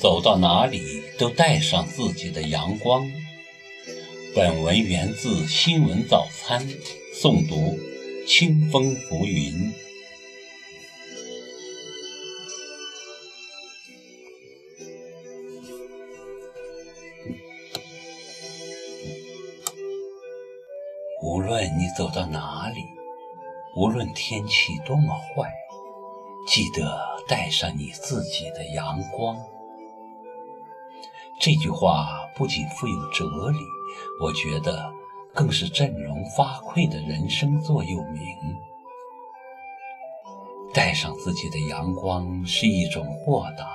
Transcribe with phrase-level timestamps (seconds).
[0.00, 3.06] 走到哪里都带上自己的阳光。
[4.34, 6.66] 本文源自《新闻早餐》，
[7.14, 7.78] 诵读：
[8.26, 9.70] 清风浮云。
[21.22, 22.80] 无论你走到哪里，
[23.76, 25.52] 无论天气多么坏，
[26.48, 26.98] 记得
[27.28, 29.36] 带上你自己的阳光。
[31.40, 33.60] 这句话不仅富有哲理，
[34.20, 34.92] 我觉得
[35.34, 38.22] 更是振聋发聩的人生座右铭。
[40.74, 43.66] 带上自己的阳光是一种豁达、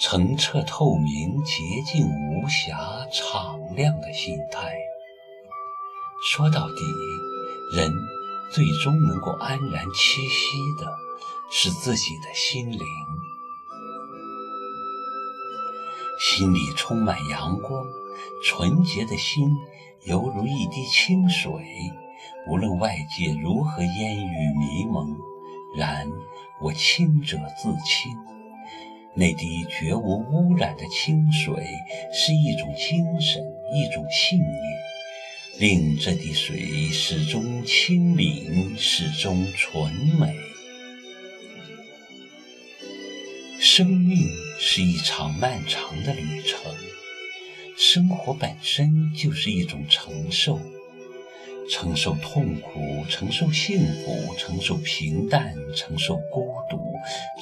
[0.00, 4.74] 澄澈透明、洁净无瑕、敞亮的心态。
[6.32, 7.92] 说到底，人
[8.50, 10.90] 最终能够安然栖息的
[11.50, 12.80] 是自己的心灵。
[16.26, 17.84] 心里充满阳光，
[18.42, 19.46] 纯洁的心
[20.04, 21.52] 犹如一滴清水，
[22.48, 25.14] 无论外界如何烟雨迷蒙，
[25.76, 26.10] 然
[26.62, 28.10] 我清者自清。
[29.14, 31.62] 那滴绝无污染的清水，
[32.10, 34.50] 是一种精神，一种信念，
[35.58, 40.34] 令这滴水始终清明，始终纯美。
[43.76, 46.72] 生命是一场漫长的旅程，
[47.76, 50.60] 生活本身就是一种承受，
[51.68, 56.78] 承受痛苦，承受幸福，承受平淡，承受孤独，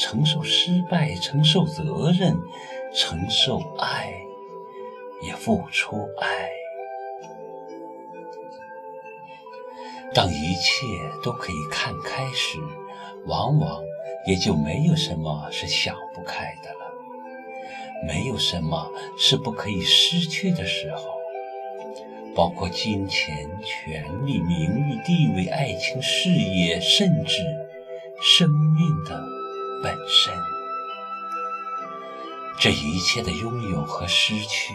[0.00, 2.34] 承受失败，承受责任，
[2.94, 4.10] 承受爱，
[5.26, 6.48] 也付出爱。
[10.14, 10.86] 当一切
[11.22, 12.56] 都可以看开时，
[13.26, 13.91] 往往。
[14.24, 21.04] 也就没有什么是想不开的了，没有什么是不可以失去的时候，
[22.34, 27.42] 包括金钱、权力、名誉、地位、爱情、事业，甚至
[28.22, 29.22] 生命的
[29.82, 30.32] 本身。
[32.60, 34.72] 这一切的拥有和失去，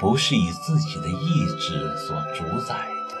[0.00, 3.14] 不是以自己的意志所主宰的。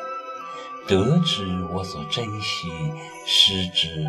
[0.88, 2.68] 得之我所珍惜，
[3.24, 4.04] 失之。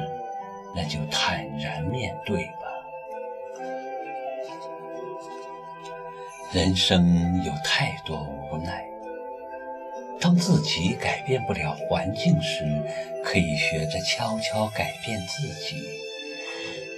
[0.75, 2.67] 那就坦然面对吧。
[6.53, 8.21] 人生有太多
[8.51, 8.85] 无奈，
[10.19, 12.63] 当自己改变不了环境时，
[13.23, 15.75] 可以学着悄悄改变自己；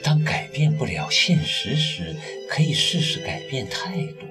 [0.03, 2.15] 当改变不了现实时，
[2.49, 4.27] 可以试试改变态度；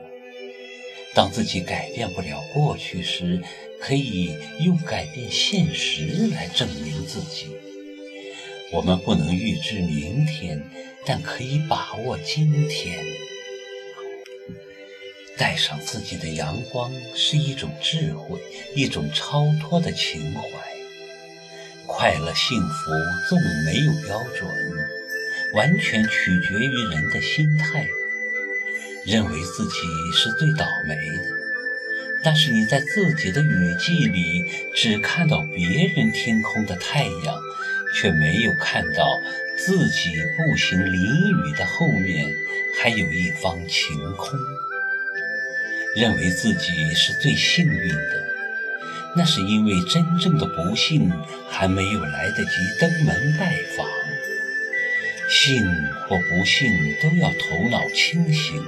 [1.14, 3.42] 当自己改变不了过去时，
[3.80, 7.48] 可以用改变现实来证明自己。
[8.72, 10.60] 我们不能预知明天，
[11.04, 12.98] 但可以把握今天。
[15.38, 18.40] 带上自己的阳光是一种智慧，
[18.74, 20.42] 一种超脱的情怀。
[21.86, 22.90] 快乐幸福
[23.28, 24.50] 纵没有标准，
[25.54, 27.86] 完全取决于人的心态。
[29.04, 29.78] 认为自己
[30.12, 31.24] 是最倒霉的，
[32.24, 34.44] 但是你在自己的雨季里
[34.74, 37.40] 只看到别人天空的太阳。
[37.98, 39.20] 却没有看到
[39.56, 42.30] 自己步行淋雨的后面
[42.78, 44.38] 还有一方晴空。
[45.96, 48.26] 认为自己是最幸运的，
[49.16, 51.10] 那是因为真正的不幸
[51.48, 53.86] 还没有来得及登门拜访。
[55.28, 55.66] 幸
[56.06, 58.62] 或不幸都要头脑清醒，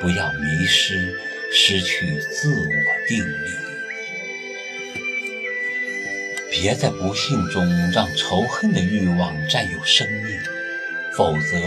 [0.00, 1.16] 不要迷失，
[1.52, 2.66] 失去自我
[3.06, 3.75] 定力。
[6.58, 10.40] 别在不幸中让仇恨的欲望占有生命，
[11.14, 11.60] 否则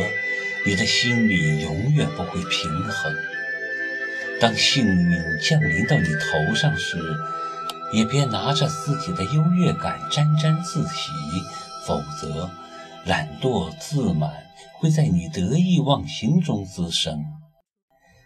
[0.66, 3.14] 你的心里永远不会平衡。
[4.42, 6.98] 当幸运降临到你头上时，
[7.94, 11.12] 也别拿着自己的优越感沾沾自喜，
[11.86, 12.50] 否则
[13.06, 14.32] 懒惰自满
[14.74, 17.24] 会在你得意忘形中滋生。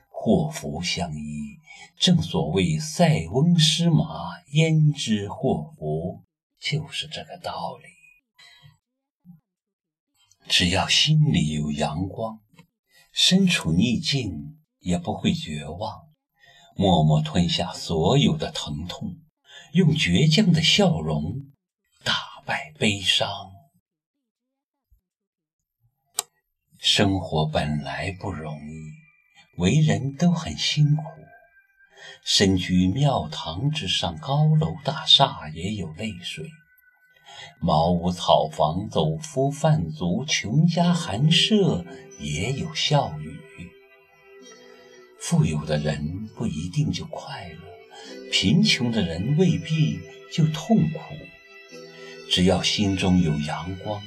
[0.09, 1.59] 祸福相依，
[1.99, 4.05] 正所谓塞翁失马，
[4.53, 6.21] 焉知祸福。
[6.63, 7.83] 就是这个道理。
[10.47, 12.39] 只要心里有阳光，
[13.11, 16.07] 身处逆境也不会绝望，
[16.75, 19.17] 默默吞下所有的疼痛，
[19.73, 21.51] 用倔强的笑容
[22.05, 23.27] 打败悲伤。
[26.79, 31.03] 生活本来不容易，为人都很辛苦。
[32.23, 36.45] 身居庙堂之上，高楼大厦也有泪水；
[37.59, 41.85] 茅屋草房，走夫贩卒，穷家寒舍
[42.19, 43.39] 也有笑语。
[45.19, 49.99] 富有的人不一定就快乐，贫穷的人未必
[50.31, 51.15] 就痛苦。
[52.29, 54.01] 只要心中有阳光，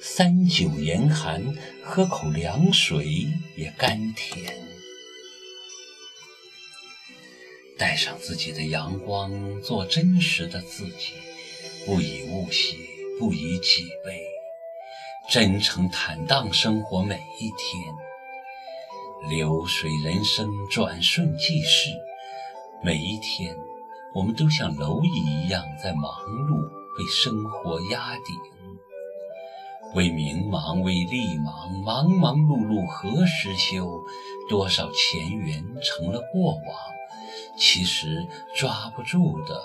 [0.00, 1.44] 三九严寒，
[1.82, 4.67] 喝口凉水也甘甜。
[7.78, 11.14] 带上自己的阳光，做真实的自己，
[11.86, 12.76] 不以物喜，
[13.20, 14.20] 不以己悲，
[15.30, 17.94] 真诚坦荡生活每一天。
[19.30, 21.90] 流水人生，转瞬即逝，
[22.82, 23.56] 每一天，
[24.12, 26.78] 我们都像蝼蚁一样在忙碌。
[26.98, 28.34] 被生活压顶，
[29.94, 34.02] 为名忙，为利忙，忙忙碌碌何时休？
[34.48, 36.64] 多少前缘成了过往，
[37.58, 38.26] 其实
[38.56, 39.60] 抓不住的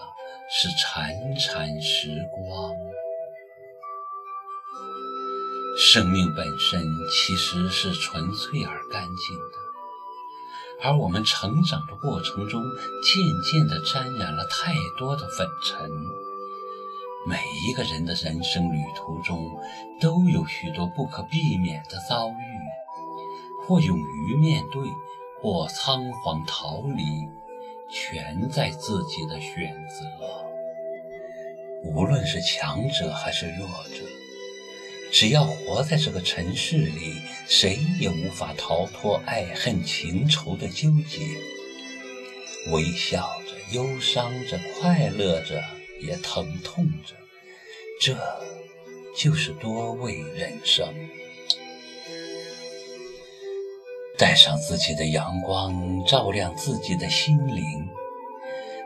[0.50, 2.74] 是潺潺时光。
[5.78, 9.58] 生命本身其实是纯粹而干净的，
[10.82, 12.62] 而我们成长的过程中，
[13.04, 15.90] 渐渐地沾染了太多的粉尘。
[17.28, 19.50] 每一个人的人生旅途中，
[20.02, 24.88] 都有许多不可避免的遭遇，或勇于面对，
[25.42, 27.04] 或仓皇逃离，
[27.92, 30.06] 全在自己的选择。
[31.84, 34.06] 无论是强者还是弱者，
[35.12, 41.20] 只要活在这个尘世里，谁也无法逃脱爱恨情仇的纠结。
[42.72, 45.64] 微笑着，忧伤着，快乐着。
[46.02, 47.16] 也疼痛着，
[48.02, 48.18] 这
[49.16, 50.94] 就是多味人生。
[54.16, 57.90] 带上自己的阳光，照亮自己的心灵。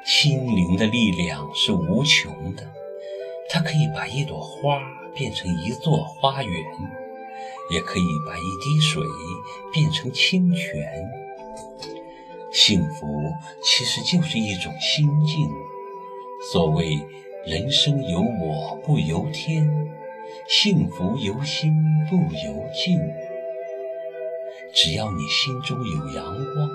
[0.06, 2.64] 心灵的力量是无穷的，
[3.50, 4.80] 它可以把一朵花
[5.14, 6.64] 变成一座花园，
[7.72, 9.04] 也可以把一滴水
[9.74, 11.06] 变成清泉。
[12.50, 13.06] 幸福
[13.62, 15.50] 其实就是一种心境。
[16.54, 16.98] 所谓
[17.46, 19.70] 人生由我不由天，
[20.48, 21.74] 幸福由心
[22.10, 22.98] 不由境。
[24.80, 26.70] 只要你心中有阳光，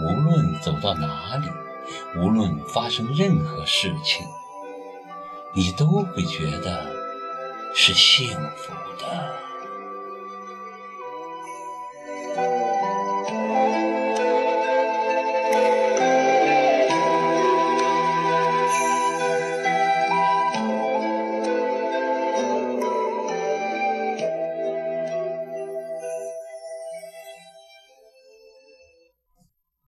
[0.00, 1.46] 无论走到哪里，
[2.16, 4.26] 无论发生任何事情，
[5.52, 6.84] 你都会觉得
[7.72, 9.53] 是幸福的。